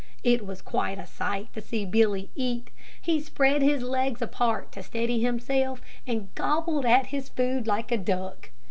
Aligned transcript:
It 0.23 0.47
was 0.47 0.63
quite 0.63 0.97
a 0.97 1.05
sight 1.05 1.53
to 1.53 1.61
see 1.61 1.85
Billy 1.85 2.31
eat. 2.33 2.71
He 2.99 3.19
spread 3.19 3.61
his 3.61 3.83
legs 3.83 4.19
apart 4.19 4.71
to 4.71 4.81
steady 4.81 5.19
himself, 5.19 5.79
and 6.07 6.33
gobbled 6.33 6.87
at 6.87 7.05
his 7.13 7.29
food 7.29 7.67
like 7.67 7.91
a 7.91 7.99
duck. 7.99 8.49